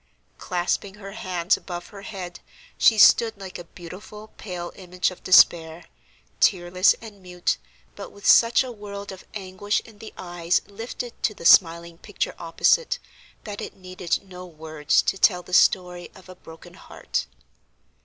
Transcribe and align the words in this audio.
Clasping 0.39 0.95
her 0.95 1.11
hands 1.11 1.57
above 1.57 1.89
her 1.89 2.01
head, 2.01 2.39
she 2.75 2.97
stood 2.97 3.37
like 3.39 3.59
a 3.59 3.65
beautiful, 3.65 4.29
pale 4.35 4.71
image 4.75 5.11
of 5.11 5.23
despair; 5.23 5.83
tearless 6.39 6.95
and 7.03 7.21
mute, 7.21 7.59
but 7.95 8.11
with 8.11 8.25
such 8.25 8.63
a 8.63 8.71
world 8.71 9.11
of 9.11 9.23
anguish 9.35 9.79
in 9.81 9.99
the 9.99 10.11
eyes 10.17 10.59
lifted 10.65 11.21
to 11.21 11.35
the 11.35 11.45
smiling 11.45 11.99
picture 11.99 12.33
opposite 12.39 12.97
that 13.43 13.61
it 13.61 13.75
needed 13.77 14.27
no 14.27 14.43
words 14.43 15.03
to 15.03 15.19
tell 15.19 15.43
the 15.43 15.53
story 15.53 16.09
of 16.15 16.27
a 16.27 16.35
broken 16.35 16.73
heart. 16.73 17.27